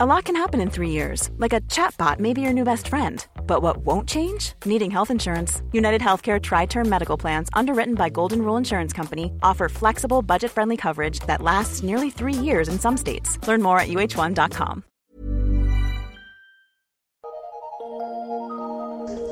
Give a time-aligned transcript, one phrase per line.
[0.00, 2.86] A lot can happen in three years, like a chatbot may be your new best
[2.86, 3.26] friend.
[3.48, 4.52] But what won't change?
[4.64, 5.60] Needing health insurance.
[5.72, 10.52] United Healthcare Tri Term Medical Plans, underwritten by Golden Rule Insurance Company, offer flexible, budget
[10.52, 13.44] friendly coverage that lasts nearly three years in some states.
[13.48, 14.84] Learn more at uh1.com.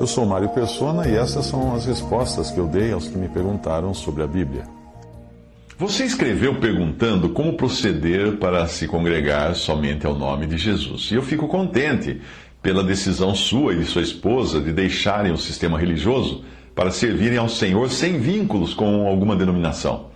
[0.01, 3.29] Eu sou Mário Persona e essas são as respostas que eu dei aos que me
[3.29, 4.65] perguntaram sobre a Bíblia.
[5.79, 11.11] Você escreveu perguntando como proceder para se congregar somente ao nome de Jesus.
[11.11, 12.19] E eu fico contente
[12.63, 16.43] pela decisão sua e de sua esposa de deixarem o sistema religioso
[16.73, 20.07] para servirem ao Senhor sem vínculos com alguma denominação.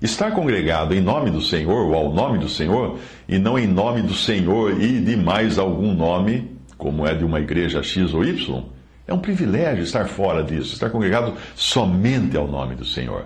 [0.00, 4.02] Estar congregado em nome do Senhor ou ao nome do Senhor e não em nome
[4.02, 8.62] do Senhor e de mais algum nome, como é de uma igreja X ou Y,
[9.04, 13.24] é um privilégio estar fora disso, estar congregado somente ao nome do Senhor.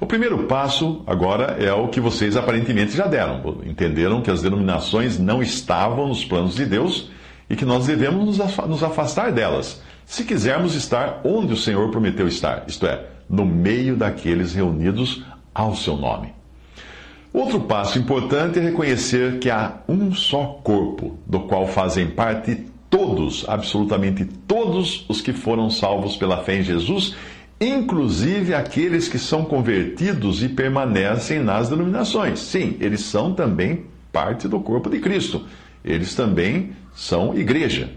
[0.00, 3.58] O primeiro passo agora é o que vocês aparentemente já deram.
[3.66, 7.10] Entenderam que as denominações não estavam nos planos de Deus
[7.50, 12.64] e que nós devemos nos afastar delas, se quisermos estar onde o Senhor prometeu estar,
[12.66, 16.32] isto é, no meio daqueles reunidos ao seu nome.
[17.32, 23.44] Outro passo importante é reconhecer que há um só corpo, do qual fazem parte todos,
[23.46, 27.14] absolutamente todos os que foram salvos pela fé em Jesus
[27.60, 32.38] inclusive aqueles que são convertidos e permanecem nas denominações.
[32.40, 35.44] Sim, eles são também parte do corpo de Cristo.
[35.84, 37.90] Eles também são igreja,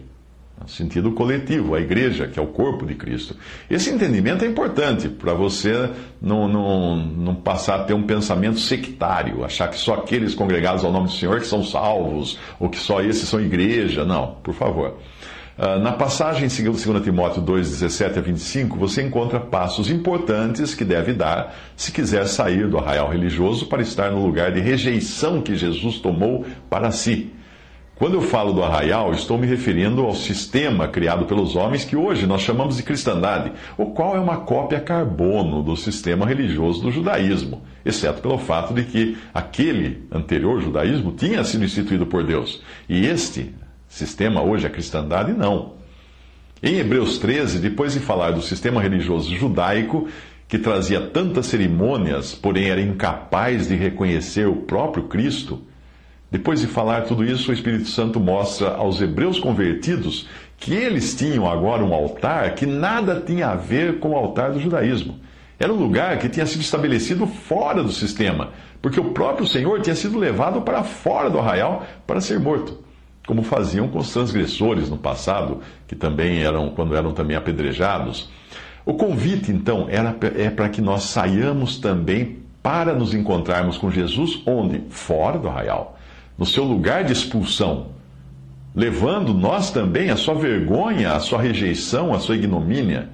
[0.59, 3.35] no sentido coletivo, a igreja, que é o corpo de Cristo.
[3.69, 5.89] Esse entendimento é importante para você
[6.21, 10.91] não, não, não passar a ter um pensamento sectário, achar que só aqueles congregados ao
[10.91, 14.05] nome do Senhor que são salvos, ou que só esses são igreja.
[14.05, 14.97] Não, por favor.
[15.63, 20.83] Ah, na passagem em 2 Timóteo 2, 17 a 25, você encontra passos importantes que
[20.83, 25.55] deve dar se quiser sair do arraial religioso para estar no lugar de rejeição que
[25.55, 27.31] Jesus tomou para si.
[27.93, 32.25] Quando eu falo do arraial, estou me referindo ao sistema criado pelos homens que hoje
[32.25, 37.61] nós chamamos de cristandade, o qual é uma cópia carbono do sistema religioso do judaísmo,
[37.85, 43.53] exceto pelo fato de que aquele anterior judaísmo tinha sido instituído por Deus, e este
[43.91, 45.73] Sistema hoje, a cristandade, não.
[46.63, 50.07] Em Hebreus 13, depois de falar do sistema religioso judaico,
[50.47, 55.61] que trazia tantas cerimônias, porém era incapaz de reconhecer o próprio Cristo,
[56.31, 60.25] depois de falar tudo isso, o Espírito Santo mostra aos hebreus convertidos
[60.57, 64.59] que eles tinham agora um altar que nada tinha a ver com o altar do
[64.61, 65.19] judaísmo.
[65.59, 69.95] Era um lugar que tinha sido estabelecido fora do sistema, porque o próprio Senhor tinha
[69.97, 72.89] sido levado para fora do arraial para ser morto
[73.31, 78.29] como faziam com os transgressores no passado, que também eram, quando eram também apedrejados.
[78.85, 84.43] O convite, então, era, é para que nós saiamos também para nos encontrarmos com Jesus,
[84.45, 84.83] onde?
[84.89, 85.97] Fora do arraial,
[86.37, 87.91] no seu lugar de expulsão,
[88.75, 93.07] levando nós também a sua vergonha, a sua rejeição, a sua ignomínia.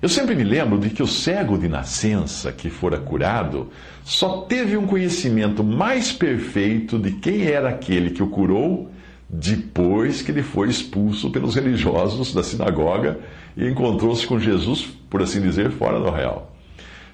[0.00, 3.68] Eu sempre me lembro de que o cego de nascença que fora curado
[4.04, 8.90] só teve um conhecimento mais perfeito de quem era aquele que o curou
[9.32, 13.20] depois que ele foi expulso pelos religiosos da sinagoga
[13.56, 16.52] e encontrou-se com Jesus, por assim dizer, fora do real.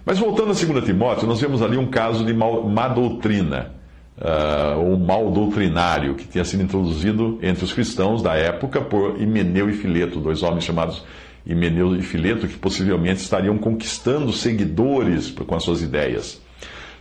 [0.04, 3.72] Mas voltando a 2 Timóteo, nós vemos ali um caso de mal, má doutrina,
[4.16, 9.68] uh, ou mal doutrinário, que tinha sido introduzido entre os cristãos da época por Himeneu
[9.68, 11.04] e Fileto, dois homens chamados
[11.44, 16.40] Himeneu e Fileto, que possivelmente estariam conquistando seguidores com as suas ideias.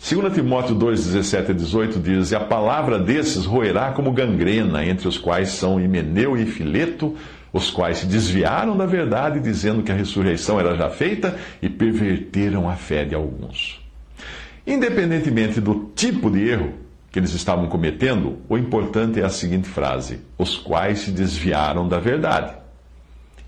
[0.07, 5.07] 2 Timóteo 2, 17 a 18 diz: E a palavra desses roerá como gangrena, entre
[5.07, 7.15] os quais são Himeneu e Fileto,
[7.51, 12.69] os quais se desviaram da verdade, dizendo que a ressurreição era já feita, e perverteram
[12.69, 13.83] a fé de alguns.
[14.67, 16.73] Independentemente do tipo de erro
[17.11, 21.99] que eles estavam cometendo, o importante é a seguinte frase: os quais se desviaram da
[21.99, 22.53] verdade.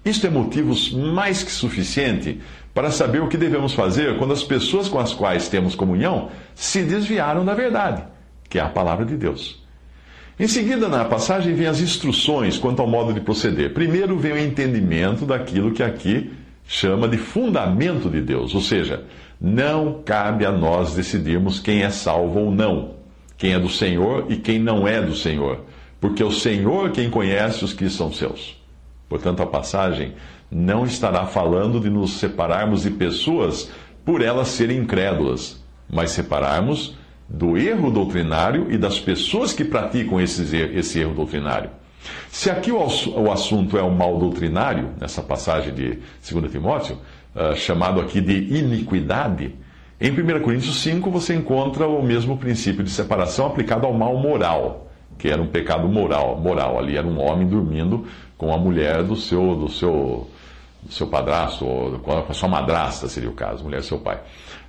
[0.03, 0.73] Isto é motivo
[1.13, 2.39] mais que suficiente
[2.77, 6.83] para saber o que devemos fazer quando as pessoas com as quais temos comunhão se
[6.83, 8.03] desviaram da verdade,
[8.47, 9.65] que é a palavra de Deus.
[10.39, 13.73] Em seguida, na passagem, vem as instruções quanto ao modo de proceder.
[13.73, 16.31] Primeiro vem o entendimento daquilo que aqui
[16.67, 19.05] chama de fundamento de Deus, ou seja,
[19.41, 22.91] não cabe a nós decidirmos quem é salvo ou não,
[23.39, 25.61] quem é do Senhor e quem não é do Senhor,
[25.99, 28.55] porque é o Senhor quem conhece os que são seus.
[29.09, 30.13] Portanto, a passagem
[30.49, 33.69] não estará falando de nos separarmos de pessoas
[34.05, 36.97] por elas serem incrédulas, mas separarmos
[37.27, 41.69] do erro doutrinário e das pessoas que praticam esse, esse erro doutrinário.
[42.29, 45.99] Se aqui o, o assunto é o mal doutrinário, nessa passagem de
[46.31, 46.97] 2 Timóteo,
[47.35, 49.55] uh, chamado aqui de iniquidade,
[49.99, 54.91] em 1 Coríntios 5 você encontra o mesmo princípio de separação aplicado ao mal moral,
[55.17, 56.39] que era um pecado moral.
[56.39, 56.77] moral.
[56.77, 58.05] Ali era um homem dormindo
[58.37, 60.29] com a mulher do seu, do seu,
[60.89, 64.21] seu padrasto, ou com a sua madrasta, seria o caso, mulher seu pai.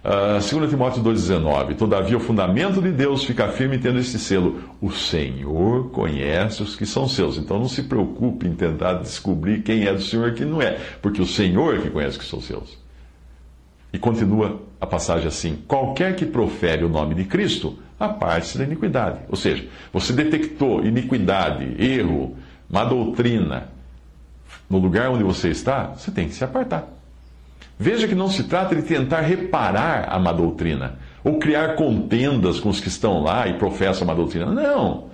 [0.05, 4.61] Uh, ah, 2 Timóteo 2,19: Todavia o fundamento de Deus fica firme tendo este selo:
[4.81, 7.37] O Senhor conhece os que são seus.
[7.37, 10.79] Então não se preocupe em tentar descobrir quem é do Senhor e quem não é,
[11.03, 12.79] porque o Senhor é que conhece os que são seus.
[13.93, 19.21] E continua a passagem assim: Qualquer que profere o nome de Cristo, aparte-se da iniquidade.
[19.29, 22.37] Ou seja, você detectou iniquidade, erro,
[22.71, 23.78] má doutrina
[24.69, 26.87] no lugar onde você está, você tem que se apartar.
[27.79, 32.69] Veja que não se trata de tentar reparar a má doutrina, ou criar contendas com
[32.69, 34.47] os que estão lá e professam a má doutrina.
[34.47, 35.09] Não!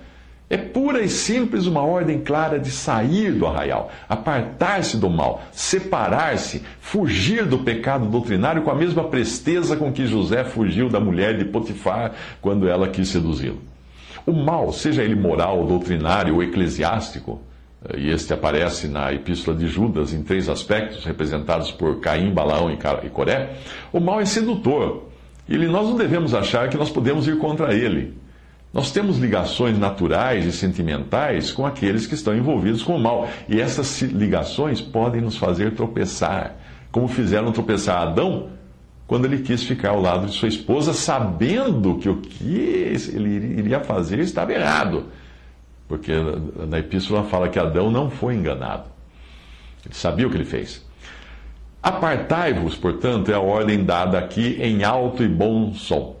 [0.47, 6.61] É pura e simples uma ordem clara de sair do arraial, apartar-se do mal, separar-se,
[6.79, 11.45] fugir do pecado doutrinário com a mesma presteza com que José fugiu da mulher de
[11.45, 13.59] Potifar quando ela quis seduzi-lo.
[14.23, 17.41] O mal, seja ele moral, doutrinário ou eclesiástico,
[17.95, 23.09] e este aparece na Epístola de Judas em três aspectos, representados por Caim, Balaão e
[23.09, 23.57] Coré.
[23.93, 25.09] O mal é sedutor.
[25.47, 28.17] E nós não devemos achar que nós podemos ir contra ele.
[28.73, 33.29] Nós temos ligações naturais e sentimentais com aqueles que estão envolvidos com o mal.
[33.47, 36.55] E essas ligações podem nos fazer tropeçar,
[36.91, 38.49] como fizeram tropeçar Adão
[39.07, 42.57] quando ele quis ficar ao lado de sua esposa, sabendo que o que
[43.13, 45.05] ele iria fazer estava errado.
[45.87, 46.11] Porque
[46.67, 48.85] na epístola fala que Adão não foi enganado.
[49.85, 50.83] Ele sabia o que ele fez.
[51.81, 56.15] Apartai-vos, portanto, é a ordem dada aqui em alto e bom som.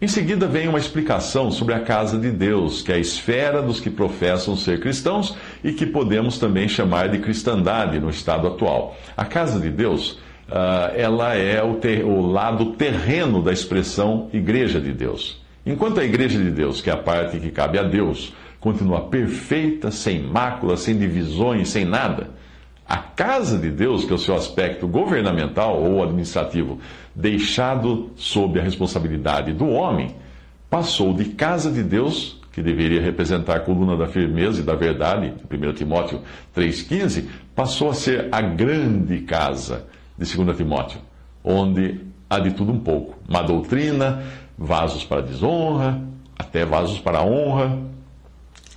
[0.00, 3.80] Em seguida vem uma explicação sobre a casa de Deus, que é a esfera dos
[3.80, 5.34] que professam ser cristãos
[5.64, 8.96] e que podemos também chamar de cristandade no estado atual.
[9.16, 10.12] A casa de Deus,
[10.48, 15.42] uh, ela é o, ter, o lado terreno da expressão igreja de Deus.
[15.66, 19.90] Enquanto a igreja de Deus, que é a parte que cabe a Deus, continua perfeita,
[19.90, 22.30] sem mácula, sem divisões, sem nada.
[22.88, 26.78] A casa de Deus, que é o seu aspecto governamental ou administrativo,
[27.14, 30.14] deixado sob a responsabilidade do homem,
[30.70, 35.34] passou de casa de Deus, que deveria representar a coluna da firmeza e da verdade,
[35.50, 36.22] 1 Timóteo
[36.56, 41.00] 3,15, passou a ser a grande casa de 2 Timóteo,
[41.44, 44.22] onde há de tudo um pouco: má doutrina,
[44.56, 46.00] vasos para desonra,
[46.38, 47.78] até vasos para honra,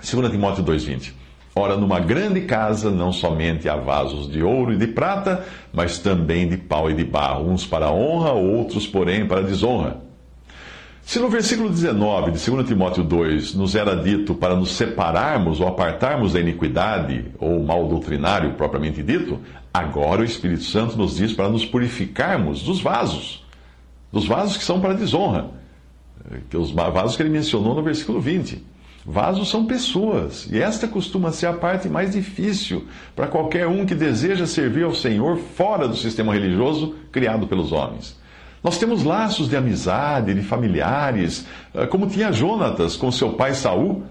[0.01, 1.13] 2 Timóteo 2,20.
[1.53, 6.48] Ora, numa grande casa não somente há vasos de ouro e de prata, mas também
[6.48, 9.98] de pau e de barro, uns para honra, outros, porém, para desonra.
[11.01, 15.68] Se no versículo 19 de 2 Timóteo 2 nos era dito para nos separarmos ou
[15.68, 19.39] apartarmos da iniquidade ou mal doutrinário propriamente dito,
[19.74, 23.45] agora o Espírito Santo nos diz para nos purificarmos dos vasos,
[24.12, 25.50] dos vasos que são para desonra,
[26.50, 28.63] que os vasos que ele mencionou no versículo 20.
[29.06, 33.95] Vasos são pessoas, e esta costuma ser a parte mais difícil para qualquer um que
[33.95, 38.19] deseja servir ao Senhor fora do sistema religioso criado pelos homens.
[38.63, 44.03] Nós temos laços de amizade, de familiares, eh, como tinha Jonatas com seu pai Saul.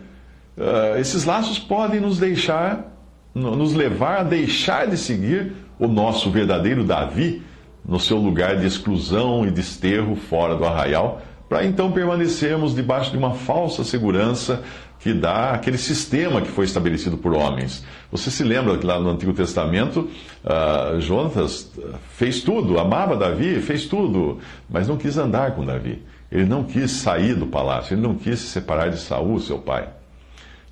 [0.58, 2.92] Eh, esses laços podem nos deixar,
[3.32, 7.42] nos levar a deixar de seguir o nosso verdadeiro Davi
[7.84, 13.18] no seu lugar de exclusão e desterro fora do arraial para então permanecermos debaixo de
[13.18, 14.62] uma falsa segurança
[15.00, 17.84] que dá aquele sistema que foi estabelecido por homens.
[18.12, 20.08] Você se lembra que lá no Antigo Testamento,
[20.44, 21.72] uh, Jonatas
[22.10, 24.38] fez tudo, amava Davi, fez tudo,
[24.68, 26.00] mas não quis andar com Davi.
[26.30, 29.88] Ele não quis sair do palácio, ele não quis se separar de Saul, seu pai.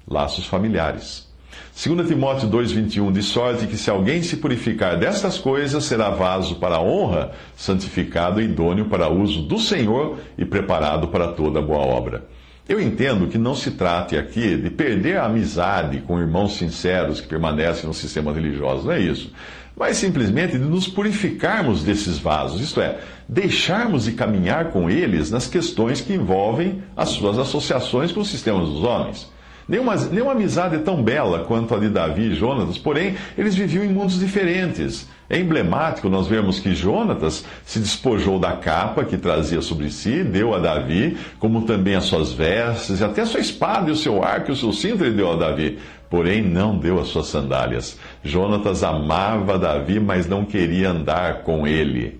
[0.06, 1.27] Laços familiares.
[1.74, 6.80] 2 Timóteo 2,21, de sorte que se alguém se purificar destas coisas, será vaso para
[6.80, 12.24] honra, santificado e idôneo para uso do Senhor e preparado para toda boa obra.
[12.68, 17.26] Eu entendo que não se trate aqui de perder a amizade com irmãos sinceros que
[17.26, 19.32] permanecem no sistema religioso, não é isso.
[19.74, 22.98] Mas simplesmente de nos purificarmos desses vasos, isto é,
[23.28, 28.68] deixarmos de caminhar com eles nas questões que envolvem as suas associações com os sistemas
[28.68, 29.30] dos homens.
[29.68, 33.84] Nenhuma, nenhuma amizade é tão bela quanto a de Davi e Jonatas, porém, eles viviam
[33.84, 35.06] em mundos diferentes.
[35.28, 40.54] É emblemático nós vermos que Jonatas se despojou da capa que trazia sobre si, deu
[40.54, 44.25] a Davi, como também as suas vestes, e até a sua espada e o seu
[44.25, 45.78] arco e o seu cinto ele deu a Davi.
[46.08, 47.98] Porém, não deu as suas sandálias.
[48.25, 52.18] Jonatas amava Davi, mas não queria andar com ele.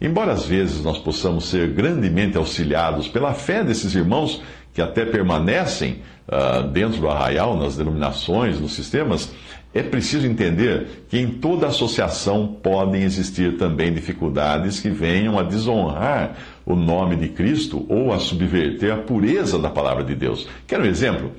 [0.00, 6.02] Embora às vezes nós possamos ser grandemente auxiliados pela fé desses irmãos que até permanecem
[6.28, 9.32] uh, dentro do arraial, nas denominações, nos sistemas,
[9.74, 16.36] é preciso entender que em toda associação podem existir também dificuldades que venham a desonrar
[16.64, 20.48] o nome de Cristo ou a subverter a pureza da palavra de Deus.
[20.66, 21.30] Quer um exemplo?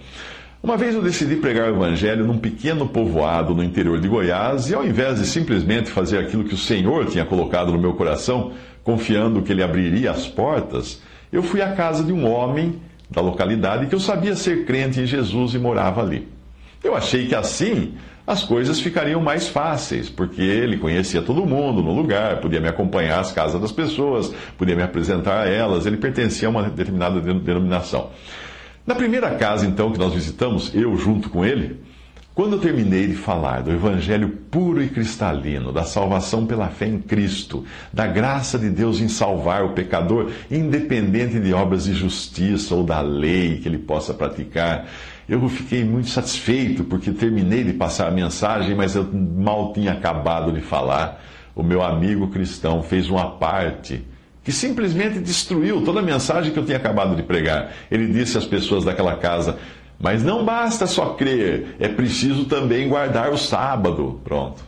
[0.62, 4.76] Uma vez eu decidi pregar o Evangelho num pequeno povoado no interior de Goiás e,
[4.76, 8.52] ao invés de simplesmente fazer aquilo que o Senhor tinha colocado no meu coração,
[8.84, 11.02] confiando que Ele abriria as portas,
[11.32, 15.06] eu fui à casa de um homem da localidade que eu sabia ser crente em
[15.06, 16.28] Jesus e morava ali.
[16.84, 17.94] Eu achei que assim
[18.26, 23.22] as coisas ficariam mais fáceis, porque ele conhecia todo mundo no lugar, podia me acompanhar
[23.22, 28.10] às casas das pessoas, podia me apresentar a elas, ele pertencia a uma determinada denominação.
[28.86, 31.80] Na primeira casa, então, que nós visitamos, eu junto com ele,
[32.38, 37.00] quando eu terminei de falar do Evangelho puro e cristalino, da salvação pela fé em
[37.00, 42.84] Cristo, da graça de Deus em salvar o pecador, independente de obras de justiça ou
[42.84, 44.86] da lei que ele possa praticar,
[45.28, 50.52] eu fiquei muito satisfeito porque terminei de passar a mensagem, mas eu mal tinha acabado
[50.52, 51.20] de falar.
[51.56, 54.06] O meu amigo cristão fez uma parte
[54.48, 57.74] que simplesmente destruiu toda a mensagem que eu tinha acabado de pregar.
[57.92, 59.58] Ele disse às pessoas daquela casa:
[60.00, 64.22] Mas não basta só crer, é preciso também guardar o sábado.
[64.24, 64.64] Pronto.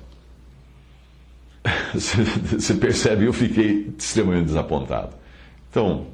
[1.93, 5.09] Você percebe, eu fiquei extremamente desapontado.
[5.69, 6.07] Então,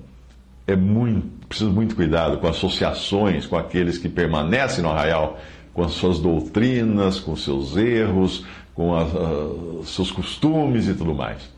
[0.68, 5.40] é muito, preciso muito cuidado com associações com aqueles que permanecem no arraial,
[5.74, 8.92] com as suas doutrinas, com seus erros, com
[9.80, 11.50] os seus costumes e tudo mais.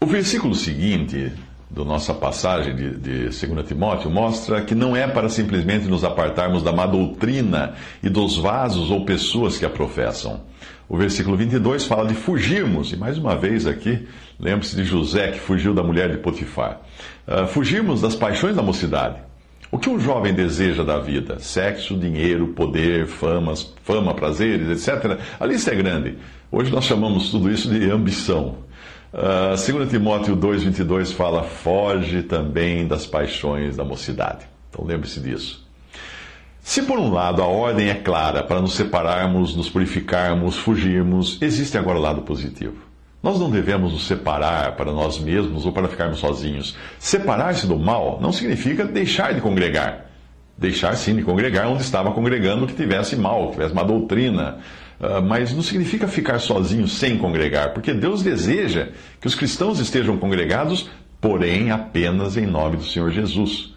[0.00, 1.32] O versículo seguinte
[1.74, 6.62] da nossa passagem de, de 2 Timóteo mostra que não é para simplesmente nos apartarmos
[6.62, 10.40] da má doutrina e dos vasos ou pessoas que a professam.
[10.88, 14.06] O versículo 22 fala de fugirmos, e mais uma vez aqui,
[14.38, 16.80] lembre-se de José que fugiu da mulher de Potifar.
[17.26, 19.16] Uh, fugirmos das paixões da mocidade.
[19.72, 21.40] O que um jovem deseja da vida?
[21.40, 25.18] Sexo, dinheiro, poder, famas, fama, prazeres, etc.
[25.40, 26.18] A lista é grande.
[26.52, 28.58] Hoje nós chamamos tudo isso de ambição.
[29.16, 34.46] Ah, 2 Timóteo 2,22 fala: foge também das paixões da mocidade.
[34.68, 35.64] Então lembre-se disso.
[36.60, 41.78] Se por um lado a ordem é clara para nos separarmos, nos purificarmos, fugirmos, existe
[41.78, 42.78] agora o lado positivo.
[43.22, 46.76] Nós não devemos nos separar para nós mesmos ou para ficarmos sozinhos.
[46.98, 50.10] Separar-se do mal não significa deixar de congregar.
[50.56, 54.58] Deixar sim de congregar onde estava congregando que tivesse mal, que tivesse uma doutrina,
[55.00, 58.88] ah, mas não significa ficar sozinho sem congregar, porque Deus deseja
[59.20, 60.88] que os cristãos estejam congregados,
[61.20, 63.74] porém apenas em nome do Senhor Jesus.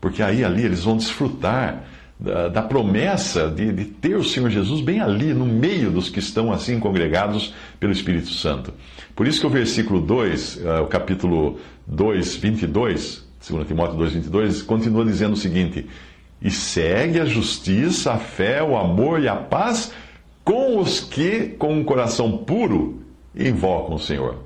[0.00, 1.84] Porque aí ali eles vão desfrutar
[2.18, 6.18] da, da promessa de, de, ter o Senhor Jesus bem ali, no meio dos que
[6.18, 8.72] estão assim congregados pelo Espírito Santo.
[9.14, 14.12] Por isso que o versículo 2, uh, ah, o capítulo 2, 22, 2 Timóteo 2,
[14.14, 15.86] 22, continua dizendo o seguinte:
[16.40, 19.92] E segue a justiça, a fé, o amor e a paz
[20.46, 23.02] com os que, com um coração puro,
[23.34, 24.36] invocam o Senhor.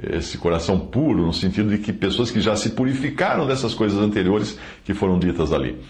[0.00, 4.56] Esse coração puro, no sentido de que pessoas que já se purificaram dessas coisas anteriores
[4.84, 5.80] que foram ditas ali.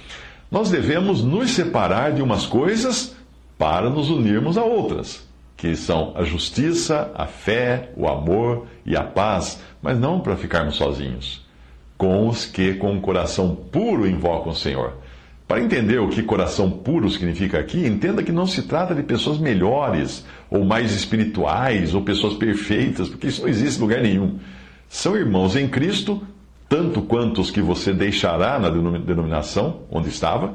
[0.50, 3.14] Nós devemos nos separar de umas coisas
[3.59, 9.02] para nos unirmos a outras, que são a justiça, a fé, o amor e a
[9.02, 11.45] paz, mas não para ficarmos sozinhos,
[11.99, 14.95] com os que com um coração puro invocam o Senhor.
[15.47, 19.38] Para entender o que coração puro significa aqui, entenda que não se trata de pessoas
[19.38, 24.38] melhores, ou mais espirituais, ou pessoas perfeitas, porque isso não existe em lugar nenhum.
[24.88, 26.21] São irmãos em Cristo,
[26.69, 30.53] tanto quanto os que você deixará na denominação onde estava,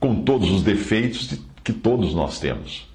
[0.00, 2.88] com todos os defeitos que todos nós temos.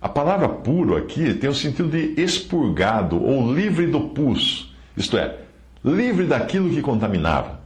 [0.00, 5.38] A palavra puro aqui tem o sentido de expurgado ou livre do pus, isto é,
[5.82, 7.57] livre daquilo que contaminava.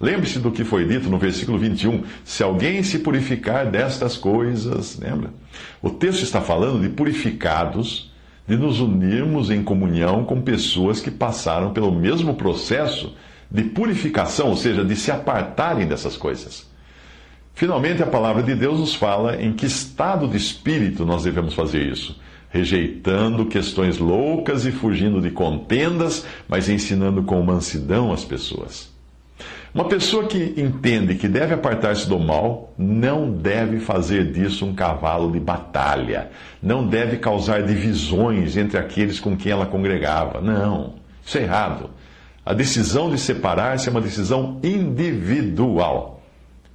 [0.00, 2.04] Lembre-se do que foi dito no versículo 21.
[2.24, 5.30] Se alguém se purificar destas coisas, lembra?
[5.82, 8.12] O texto está falando de purificados,
[8.46, 13.12] de nos unirmos em comunhão com pessoas que passaram pelo mesmo processo
[13.50, 16.68] de purificação, ou seja, de se apartarem dessas coisas.
[17.54, 21.84] Finalmente, a palavra de Deus nos fala em que estado de espírito nós devemos fazer
[21.84, 22.16] isso.
[22.50, 28.96] Rejeitando questões loucas e fugindo de contendas, mas ensinando com mansidão as pessoas.
[29.74, 35.30] Uma pessoa que entende que deve apartar-se do mal não deve fazer disso um cavalo
[35.30, 36.30] de batalha,
[36.62, 40.40] não deve causar divisões entre aqueles com quem ela congregava.
[40.40, 40.94] Não,
[41.24, 41.90] isso é errado.
[42.44, 46.22] A decisão de separar-se é uma decisão individual.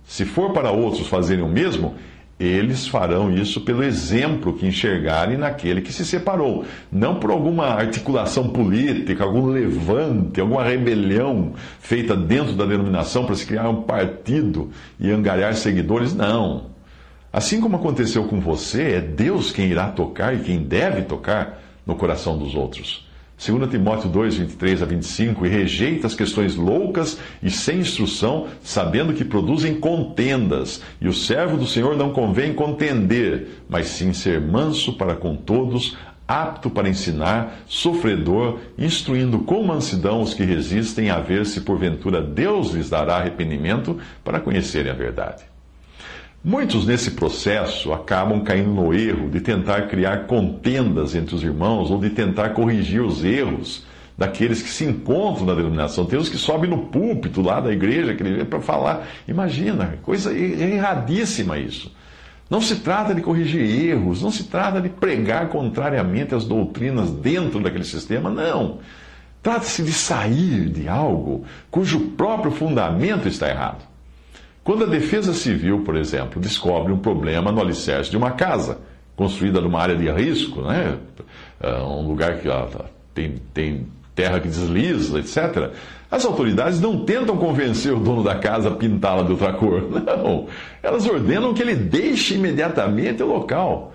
[0.06, 1.96] Se for para outros fazerem o mesmo,
[2.44, 8.50] eles farão isso pelo exemplo que enxergarem naquele que se separou, não por alguma articulação
[8.50, 15.12] política, algum levante, alguma rebelião feita dentro da denominação para se criar um partido e
[15.12, 16.72] angariar seguidores, não.
[17.32, 21.96] Assim como aconteceu com você, é Deus quem irá tocar e quem deve tocar no
[21.96, 23.08] coração dos outros.
[23.38, 29.14] 2 Timóteo 2, 23 a 25, e rejeita as questões loucas e sem instrução, sabendo
[29.14, 34.94] que produzem contendas, e o servo do Senhor não convém contender, mas sim ser manso
[34.94, 35.98] para com todos,
[36.28, 42.72] apto para ensinar, sofredor, instruindo com mansidão os que resistem, a ver se porventura Deus
[42.72, 45.53] lhes dará arrependimento para conhecerem a verdade.
[46.46, 51.98] Muitos nesse processo acabam caindo no erro de tentar criar contendas entre os irmãos ou
[51.98, 53.86] de tentar corrigir os erros
[54.18, 56.06] daqueles que se encontram na denominação.
[56.06, 59.08] Tem os que sobem no púlpito lá da igreja para falar.
[59.26, 61.96] Imagina, coisa erradíssima isso.
[62.50, 67.62] Não se trata de corrigir erros, não se trata de pregar contrariamente às doutrinas dentro
[67.62, 68.80] daquele sistema, não.
[69.42, 73.93] Trata-se de sair de algo cujo próprio fundamento está errado.
[74.64, 78.80] Quando a Defesa Civil, por exemplo, descobre um problema no alicerce de uma casa,
[79.16, 80.98] construída numa área de risco, né?
[81.60, 82.68] É, um lugar que ó,
[83.14, 85.72] tem, tem terra que desliza, etc.,
[86.10, 89.90] as autoridades não tentam convencer o dono da casa a pintá-la de outra cor.
[89.90, 90.46] Não.
[90.84, 93.93] Elas ordenam que ele deixe imediatamente o local.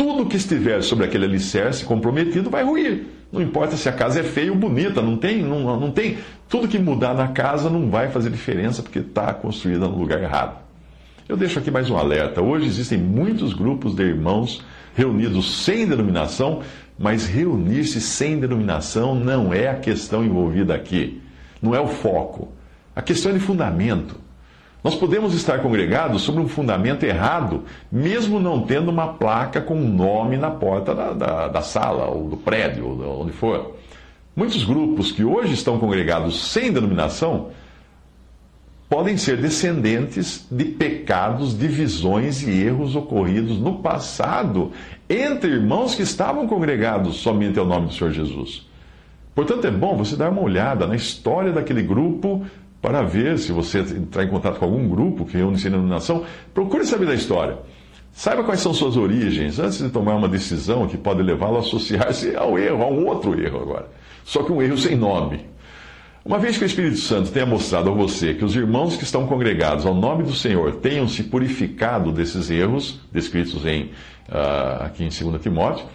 [0.00, 3.04] Tudo que estiver sobre aquele alicerce comprometido vai ruir.
[3.30, 6.16] Não importa se a casa é feia ou bonita, não tem, não, não tem.
[6.48, 10.56] Tudo que mudar na casa não vai fazer diferença porque está construída no lugar errado.
[11.28, 12.40] Eu deixo aqui mais um alerta.
[12.40, 14.64] Hoje existem muitos grupos de irmãos
[14.94, 16.62] reunidos sem denominação,
[16.98, 21.20] mas reunir-se sem denominação não é a questão envolvida aqui.
[21.60, 22.50] Não é o foco.
[22.96, 24.16] A questão é de fundamento.
[24.82, 29.88] Nós podemos estar congregados sobre um fundamento errado, mesmo não tendo uma placa com um
[29.88, 33.76] nome na porta da, da, da sala, ou do prédio, ou onde for.
[34.34, 37.50] Muitos grupos que hoje estão congregados sem denominação
[38.88, 44.72] podem ser descendentes de pecados, divisões e erros ocorridos no passado
[45.08, 48.66] entre irmãos que estavam congregados somente ao nome do Senhor Jesus.
[49.32, 52.44] Portanto, é bom você dar uma olhada na história daquele grupo
[52.80, 56.24] para ver se você entrar em contato com algum grupo que reúne-se na denominação.
[56.54, 57.58] Procure saber da história.
[58.12, 62.34] Saiba quais são suas origens antes de tomar uma decisão que pode levá-lo a associar-se
[62.34, 63.88] ao erro, a um outro erro agora.
[64.24, 65.46] Só que um erro sem nome.
[66.24, 69.26] Uma vez que o Espírito Santo tenha mostrado a você que os irmãos que estão
[69.26, 73.84] congregados ao nome do Senhor tenham se purificado desses erros descritos em,
[74.28, 75.86] uh, aqui em 2 Timóteo,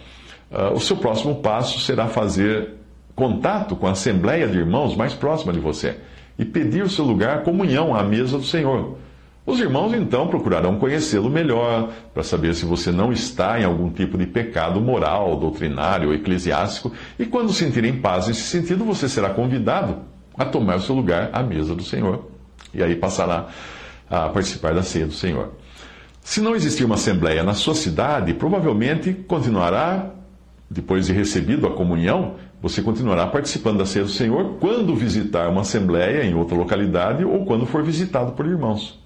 [0.50, 2.74] uh, o seu próximo passo será fazer
[3.14, 5.96] contato com a assembleia de irmãos mais próxima de você
[6.38, 8.98] e pedir o seu lugar comunhão à mesa do Senhor.
[9.46, 14.18] Os irmãos então procurarão conhecê-lo melhor, para saber se você não está em algum tipo
[14.18, 19.98] de pecado moral, doutrinário ou eclesiástico, e quando sentirem paz nesse sentido, você será convidado
[20.36, 22.28] a tomar o seu lugar à mesa do Senhor.
[22.74, 23.46] E aí passará
[24.10, 25.52] a participar da ceia do Senhor.
[26.20, 30.10] Se não existir uma assembleia na sua cidade, provavelmente continuará,
[30.68, 35.60] depois de recebido a comunhão, você continuará participando da ceia do Senhor quando visitar uma
[35.60, 38.98] assembleia em outra localidade ou quando for visitado por irmãos.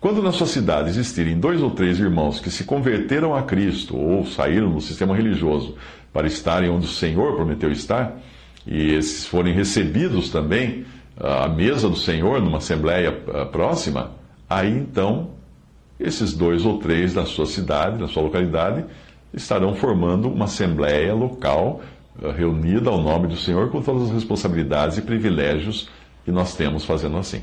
[0.00, 4.24] Quando na sua cidade existirem dois ou três irmãos que se converteram a Cristo ou
[4.24, 5.74] saíram do sistema religioso
[6.12, 8.18] para estarem onde o Senhor prometeu estar,
[8.66, 10.84] e esses forem recebidos também
[11.18, 14.12] à mesa do Senhor numa assembleia ah, próxima,
[14.48, 15.30] aí então
[15.98, 18.84] esses dois ou três da sua cidade, da sua localidade,
[19.32, 21.80] estarão formando uma assembleia local
[22.22, 25.88] eh, reunida ao nome do Senhor com todas as responsabilidades e privilégios
[26.24, 27.42] que nós temos fazendo assim.